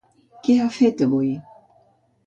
Què 0.47 0.55
ha 0.63 0.71
fet 0.79 1.05
avui? 1.09 1.31